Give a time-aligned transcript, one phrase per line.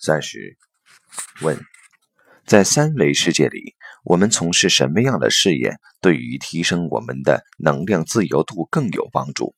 [0.00, 0.56] 三十
[1.42, 1.58] 问，
[2.46, 3.74] 在三维世界里，
[4.04, 9.56] 我们从事什么样的事业，对于提升我们的能量自由度更有帮助？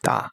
[0.00, 0.32] 答：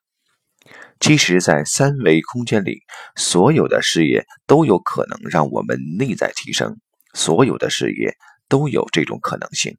[0.99, 2.81] 其实，在三维空间里，
[3.15, 6.79] 所有的事业都有可能让我们内在提升，
[7.13, 8.15] 所有的事业
[8.49, 9.77] 都有这种可能性。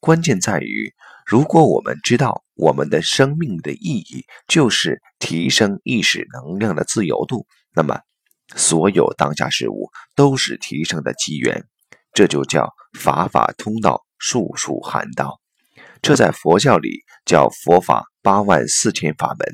[0.00, 0.94] 关键在于，
[1.26, 8.00] 如果我们知道我们的生命的意义就是提升意识能量的自由度，那么
[8.54, 11.64] 所有当下事物都是提升的机缘。
[12.12, 15.40] 这就叫法法通道，术术含道。
[16.00, 19.48] 这在佛教里叫佛法八万四千法门。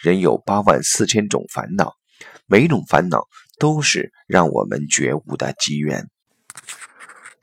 [0.00, 1.94] 人有八万四千种烦恼，
[2.46, 6.08] 每种烦恼都是让我们觉悟的机缘。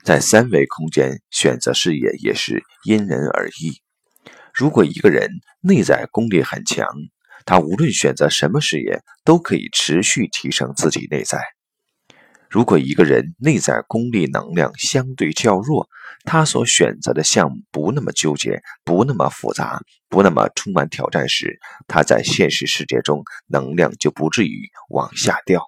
[0.02, 3.80] 在三维空间选择事业也是因人而异。
[4.52, 5.30] 如果一个人
[5.60, 6.86] 内在功力很强，
[7.44, 11.38] 他无论选择什么事业，都可以持续提升自己内在。
[12.48, 15.88] 如果一个人内在功力能量相对较弱，
[16.24, 25.62] 他所选择的项目不那么纠结，不那么复杂，不那么充满挑战时，他在现实世界中能量就不至于往下掉。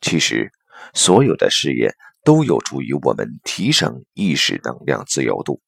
[0.00, 0.50] 其实，
[0.94, 1.94] 所有的事业。
[2.22, 5.62] 都有助于我们提升意识能量自由度。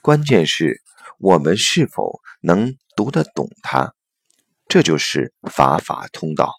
[0.00, 0.80] 关键是
[1.18, 3.94] 我们是否能读得懂它，
[4.68, 6.52] 这就是法法通道。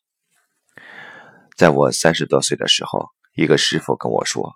[1.56, 4.54] 在我三十多岁的时候，一个师傅跟我说：“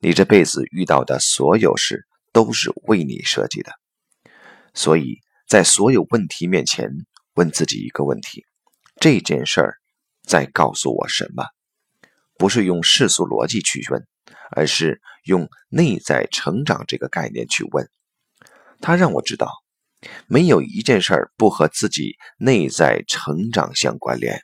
[0.00, 3.72] 你这辈子遇到的所有事都是为你设计的。”
[4.74, 6.90] 所以在所有问题面前，
[7.34, 8.44] 问自己一个问题：
[9.00, 9.78] 这件事儿
[10.26, 11.46] 在告诉我什么？
[12.36, 14.06] 不是用世俗逻辑去问，
[14.50, 17.88] 而是用内在成长这个概念去问。
[18.80, 19.50] 他让我知道，
[20.26, 24.40] 没有一件事儿不和自己内在成长相关联。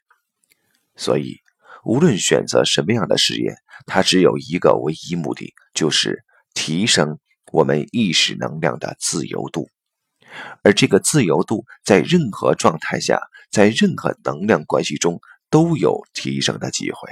[0.96, 1.38] 所以，
[1.84, 3.54] 无论选择什么样的事业，
[3.86, 7.18] 它只有一个唯一目的，就是提升
[7.52, 9.68] 我们意识能量的自由度。
[10.62, 13.20] 而这个自由度，在任何状态下，
[13.50, 17.10] 在任何能量关系中，都有提升的机会。